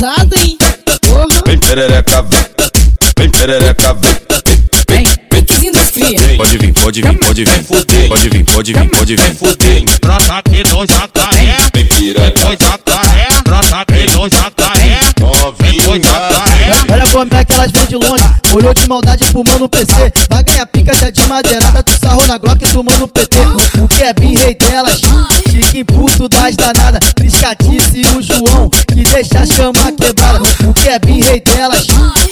pesado, 0.00 0.34
hein? 0.38 0.56
Porra. 1.02 1.42
Vem 1.46 1.58
perereca, 1.58 2.22
vem. 2.22 2.44
Vem 3.18 3.30
perereca, 3.30 3.94
vem. 3.94 4.16
Vem, 4.88 5.04
vem 5.30 5.44
que 5.44 5.54
vindo 5.54 5.78
as 5.78 5.90
cria. 5.90 6.36
Pode 6.38 6.58
vir, 6.58 6.72
pode 6.72 7.02
vir, 7.02 7.18
pode 7.18 7.44
vir. 7.44 7.64
Pode 8.08 8.28
vir, 8.30 8.44
pode 8.44 8.72
vir, 8.72 8.88
pode 8.90 9.16
vir. 9.16 9.34
Fudem. 9.34 9.84
Brota 10.00 10.34
aqui 10.38 10.62
no 10.72 10.86
jacaré, 10.86 11.56
Vem 11.74 11.84
piranha. 11.86 12.32
no 12.38 12.50
jacaré, 12.50 13.28
brota 13.44 13.76
aqui 13.76 14.06
no 14.16 14.28
jacaré, 14.28 15.00
no 15.20 15.26
Novinha. 15.36 16.00
jacaré. 16.02 16.92
Olha 16.92 17.06
como 17.12 17.34
é 17.34 17.44
que 17.44 17.52
elas 17.52 17.70
vêm 17.70 17.86
de 17.86 17.96
longe. 17.96 18.24
Olhou 18.54 18.74
de 18.74 18.88
maldade 18.88 19.24
fumando 19.26 19.68
PC. 19.68 20.12
Vai 20.30 20.42
ganhar 20.44 20.66
pica 20.66 20.94
já 20.94 21.10
de 21.10 21.26
madeirada. 21.28 21.82
Tu 21.82 21.92
sarrou 22.00 22.26
na 22.26 22.38
Glock 22.38 22.58
tomando 22.72 23.06
PT. 23.06 23.36
O 23.82 23.86
que 23.86 24.02
é 24.02 24.12
bem 24.14 24.34
rei 24.34 24.54
delas. 24.54 25.00
Chique 25.50 25.84
puto 25.84 26.28
das 26.28 26.56
danadas. 26.56 27.12
Triscatice 27.14 28.02
e 28.02 28.06
o 28.16 28.22
João. 28.22 28.70
Que 28.88 29.02
deixa 29.02 29.40
a 29.40 29.46
chama 29.46 29.92
quebrada. 29.92 30.40
O 30.68 30.72
que 30.74 30.88
é 30.88 30.98
bem 30.98 31.20
rei 31.20 31.40
delas. 31.40 31.86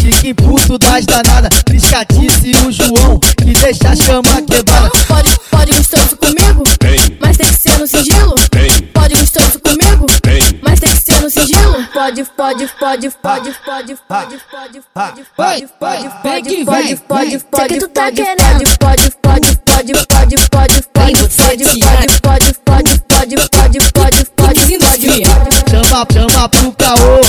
Chique 0.00 0.34
puto 0.34 0.78
das 0.78 1.06
danadas. 1.06 1.62
Triscatice 1.64 2.52
e 2.52 2.56
o 2.66 2.72
João. 2.72 3.18
Que 3.36 3.52
deixa 3.52 3.90
a 3.90 3.96
chama 3.96 4.42
quebrada. 4.42 4.90
Pode, 5.06 5.30
pode 5.50 5.70
isso 5.80 6.16
comigo, 6.16 6.64
Vem, 6.82 7.18
mas 7.20 7.36
tem 7.36 7.46
que 7.46 7.56
ser 7.56 7.78
no 7.78 7.86
sigilo. 7.86 8.34
vem, 8.52 8.82
Pode 8.92 9.14
isso 9.14 9.60
comigo, 9.60 10.06
vem. 10.24 10.60
mas 10.62 10.80
tem 10.80 10.90
que 10.90 10.96
ser 11.12 11.20
no 11.20 11.30
sigilo. 11.30 11.84
Pode, 11.92 12.24
pode, 12.24 12.66
pode, 12.78 13.10
pode, 13.10 13.10
pode, 13.20 13.54
pode, 13.64 13.96
pode, 14.10 14.80
pode, 14.94 15.22
pode, 15.36 15.66
pode, 15.78 16.10
Vem 16.22 16.42
que 16.44 16.64
pode, 16.64 16.84
vem, 16.84 16.96
pode, 16.96 17.28
vem. 17.30 17.40
pode, 17.50 17.74
que 17.74 17.80
tu 17.80 17.88
tá 17.88 18.02
pode, 18.04 18.16
querendo. 18.16 18.78
pode, 18.78 19.10
pode, 19.10 19.10
pode, 19.22 19.56
pode, 19.56 19.92
pode, 19.92 19.94
pode, 20.06 20.36
pode, 20.48 20.82
pode, 20.92 21.28
pode, 21.28 21.64
pode, 21.64 22.13
Chama, 26.44 26.48
pro 26.48 26.72
caô. 26.72 27.20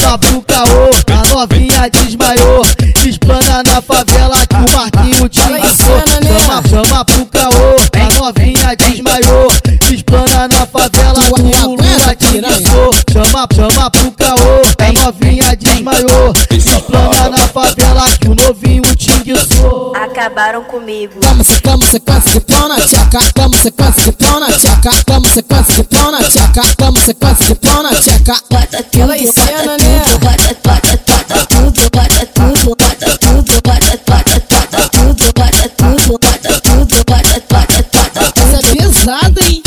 Chama 0.00 0.18
pro 0.18 0.42
caô, 0.42 0.90
a 1.12 1.34
novinha 1.34 1.88
desmaiou. 1.90 2.62
Explana 3.06 3.62
na 3.62 3.80
favela 3.80 4.36
que 4.46 4.56
o 4.56 4.76
Marquinho 4.76 5.28
te 5.28 5.40
né? 5.42 5.60
Chama, 5.70 6.62
chama 6.68 7.04
pro 7.04 7.26
caô, 7.26 7.76
a 7.94 8.18
novinha 8.18 8.76
desmaiou. 8.76 9.48
Explana 9.92 10.48
na 10.48 10.66
favela 10.66 11.22
que 11.22 11.66
o 11.66 11.68
Lula 11.68 12.16
te 12.16 12.38
ensinou. 12.38 12.90
Chama, 13.12 13.48
chama 13.54 13.90
pro 13.90 14.10
caô, 14.12 14.62
a 14.78 14.92
novinha 15.04 15.56
desmaiou. 15.56 16.32
Explana 16.50 17.28
na 17.30 17.48
favela 17.48 18.04
que 18.18 18.28
o 18.28 18.34
novinho 18.34 18.96
te 18.96 19.12
ensinou. 19.30 19.92
Acabaram 19.94 20.64
comigo. 20.64 21.14
Vamos 21.22 21.46
secamos 21.46 21.88
sequência 21.88 22.32
de 22.32 22.40
pão 22.40 22.68
na 22.68 22.76
tcheca. 22.76 23.18
Vamos 23.36 23.60
sequência 23.60 24.04
de 24.04 24.12
pão 24.12 24.40
na 24.40 24.46
tcheca. 24.46 24.90
Vamos 25.06 25.30
sequência 25.30 25.74
de 25.74 25.82
pão 25.84 26.10
na 26.10 26.18
tcheca. 26.24 26.62
Vamos 26.78 27.02
sequência 27.02 27.31
de 27.46 27.54
pão 27.56 27.82
na 27.82 27.90
tcheca. 27.94 28.34
Bota 28.50 28.82
tudo, 28.84 29.10
aí, 29.12 29.26
cena, 29.32 29.76
né? 29.78 30.02
bota, 30.20 30.56
bota, 30.62 31.00
bota 31.06 31.46
tudo, 31.46 31.90
bota 31.90 32.26
tudo, 32.26 32.76
bota 32.76 33.18
tudo, 33.18 33.62
bota, 33.62 34.00
bota, 34.06 34.42
bota 34.50 34.88
tudo, 34.88 35.32
bota 35.34 35.68
tudo, 35.76 36.18
bota 36.18 36.60
tudo, 36.60 37.04
bota, 37.04 37.42
bota, 37.50 37.84
bota 37.92 38.32
tudo. 38.32 38.56
Essa 38.56 38.66
é 38.66 38.76
pesada, 38.76 39.40
hein? 39.46 39.62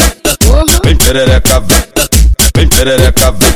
Vem 0.84 0.96
perereca, 0.98 1.60
vem. 1.60 1.84
Vem 2.56 2.68
perereca, 2.70 3.32
vem. 3.32 3.56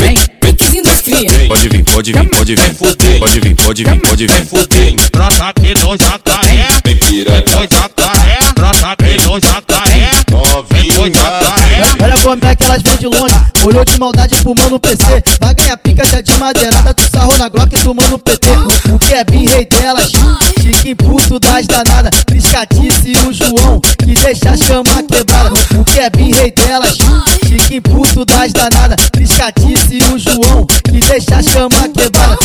Vem, 0.00 0.16
vem 0.42 0.54
que 0.54 0.64
vindo 0.70 0.90
as 0.90 1.00
cria. 1.00 1.30
Pode 1.48 1.68
vir, 1.68 1.84
pode 1.84 2.12
vir, 2.12 2.28
pode 2.28 2.54
vir. 2.54 2.74
Pode 3.18 3.40
vir, 3.40 3.54
pode 3.56 3.84
vir, 3.84 4.00
pode 4.00 4.26
vir. 4.26 4.46
Fudem. 4.46 4.96
Brota 5.12 5.44
aqui 5.48 5.74
no 5.82 5.96
jacaré, 5.96 6.66
Vem 6.84 6.96
piranha. 6.96 7.44
no 7.46 7.60
jacaré, 7.62 8.38
brota 8.54 8.86
aqui 8.88 9.16
no 9.26 9.40
jacaré, 9.40 10.10
no 10.30 10.38
Novinha. 10.38 11.12
jacaré. 11.14 11.82
Olha 12.00 12.18
como 12.22 12.44
é 12.46 12.54
que 12.56 12.64
elas 12.64 12.82
vêm 12.82 12.96
de 12.96 13.06
longe. 13.06 13.27
Olhou 13.68 13.84
de 13.84 13.98
maldade 13.98 14.34
fumando 14.36 14.80
PC. 14.80 15.22
Vai 15.38 15.54
ganhar 15.54 15.76
pica 15.76 16.02
já 16.06 16.22
de 16.22 16.34
madeirada. 16.38 16.94
Tu 16.94 17.02
sarrou 17.12 17.36
na 17.36 17.50
Glock 17.50 17.78
tomando 17.84 18.18
PT. 18.18 18.48
O 18.90 18.98
que 18.98 19.12
é 19.12 19.22
rei 19.30 19.66
delas. 19.66 20.10
Chique 20.62 20.94
puto 20.94 21.38
das 21.38 21.66
danadas. 21.66 22.24
Triscatice 22.24 23.12
e 23.12 23.28
o 23.28 23.30
João. 23.30 23.78
Que 23.98 24.14
deixa 24.14 24.52
a 24.52 24.56
chama 24.56 25.02
quebrada. 25.02 25.50
O 25.78 25.84
que 25.84 26.00
é 26.00 26.10
rei 26.40 26.50
delas. 26.50 26.96
Chique 27.46 27.78
puto 27.82 28.24
das 28.24 28.54
danadas. 28.54 29.10
Triscatice 29.10 29.98
e 29.98 30.14
o 30.14 30.18
João. 30.18 30.64
Que 30.64 31.00
deixa 31.00 31.36
a 31.36 31.42
chama 31.42 31.90
quebrada. 31.90 32.38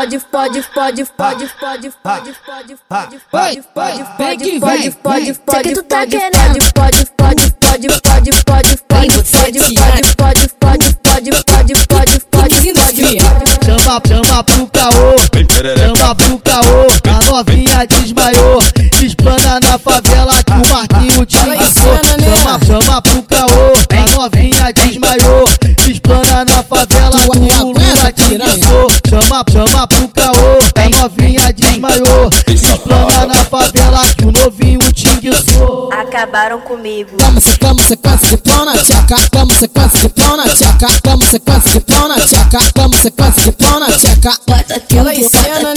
Sigilo. 0.00 0.20
Pode, 0.20 0.20
pode, 0.20 0.62
pode, 0.62 1.04
pode, 1.16 1.46
pode, 1.48 1.92
pode, 2.02 2.34
pode, 2.42 2.76
pode, 2.88 3.16
pode, 3.30 3.62
pode, 3.74 4.04
Vem 4.18 4.38
que 4.38 4.60
pode, 4.60 4.82
vem, 4.82 4.92
pode, 4.92 5.32
vem. 5.32 5.34
pode, 5.46 5.62
que 5.62 5.74
tu 5.74 5.82
tá 5.84 5.96
pode, 5.98 6.10
querendo. 6.10 6.72
pode, 6.74 7.06
pode, 7.16 7.52
pode, 7.52 7.88
pode, 7.88 8.30
pode, 8.44 8.76
pode, 8.88 9.16
você 9.16 9.36
pode, 9.38 9.60
tirar. 9.60 9.92
pode, 9.92 10.14
pode, 10.16 10.48
pode, 10.54 11.30
pode, 11.44 11.74
pode, 11.86 12.20
pode, 12.30 12.48
que 12.48 12.60
vindo 12.60 12.78
as 12.78 12.84
pode, 12.86 13.02
cria. 13.02 13.22
pode. 13.24 13.64
Chama, 13.64 14.02
chama 14.06 14.44
pro 14.44 14.66
caô. 14.68 15.16
Vem 15.34 15.46
perereca. 15.46 15.96
Chama 15.96 16.14
pro 16.14 16.38
caô, 16.40 16.86
a 17.10 17.24
novinha 17.30 17.86
desmaiou. 17.86 18.58
Explana 19.02 19.60
na 19.60 19.78
favela 19.78 20.32
que 20.44 20.52
o 20.52 20.72
Marquinho 20.72 21.26
te 21.26 21.36
Fala 21.38 21.52
aí, 21.52 21.58
ensinou. 21.66 21.98
cena, 22.02 22.16
né? 22.18 22.36
Chama, 22.36 22.60
chama 22.66 23.02
pro 23.02 23.22
caô, 23.22 23.72
a 23.90 24.16
novinha 24.16 24.72
desmaiou. 24.72 25.44
Explana 25.88 26.44
na 26.44 26.62
favela 26.62 27.10
Tu 27.20 27.30
que 27.32 27.38
o 27.38 27.42
Lula 27.42 27.70
aguenta, 27.70 28.12
te 28.12 28.24
piranha? 28.28 28.50
ensinou 28.50 28.65
chama, 29.08 29.44
chama 29.50 29.86
pro 29.86 30.08
caô, 30.08 30.58
tá 30.74 30.84
a 30.84 30.88
novinha 30.88 31.52
desmaiou. 31.52 32.30
Explana 32.48 33.26
na 33.26 33.44
favela 33.44 34.00
que 34.16 34.24
o 34.24 34.32
novinho 34.32 34.92
te 34.92 35.08
enguiçou. 35.08 35.90
Acabaram 35.92 36.60
comigo. 36.60 37.16
Toma, 37.16 37.40
se 37.40 37.56
sequência 37.88 38.28
de 38.28 38.36
plana, 38.38 38.72
tchaca, 38.78 39.16
toma, 39.30 39.54
sequência 39.54 40.00
de 40.00 40.08
plana, 40.08 40.44
tchaca, 40.48 40.86
toma, 41.02 41.26
sequência 41.26 41.72
de 41.72 41.80
plana, 41.80 42.14
tchaca, 42.20 42.58
toma, 42.74 42.96
sequência 42.96 43.42
de 43.42 43.52
plana, 43.52 43.86
tchaca. 43.86 44.38
Bota 44.46 44.74
aquela 44.74 45.14
cena, 45.14 45.74